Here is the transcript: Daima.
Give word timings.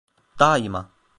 Daima. 0.39 0.81